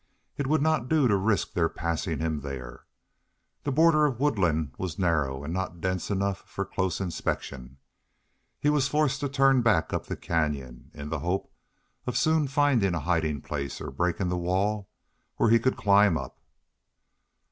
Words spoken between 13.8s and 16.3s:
a break in the wall where he could climb